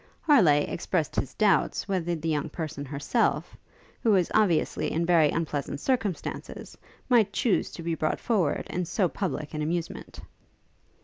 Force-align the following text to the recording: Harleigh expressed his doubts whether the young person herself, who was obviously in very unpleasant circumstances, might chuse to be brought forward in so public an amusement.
Harleigh 0.23 0.65
expressed 0.67 1.15
his 1.15 1.35
doubts 1.35 1.87
whether 1.87 2.15
the 2.15 2.27
young 2.27 2.49
person 2.49 2.83
herself, 2.85 3.55
who 4.01 4.09
was 4.09 4.31
obviously 4.33 4.91
in 4.91 5.05
very 5.05 5.29
unpleasant 5.29 5.79
circumstances, 5.79 6.75
might 7.07 7.31
chuse 7.31 7.69
to 7.69 7.83
be 7.83 7.93
brought 7.93 8.19
forward 8.19 8.65
in 8.71 8.83
so 8.83 9.07
public 9.07 9.53
an 9.53 9.61
amusement. 9.61 10.19